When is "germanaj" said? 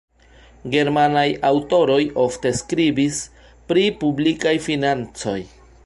0.75-1.25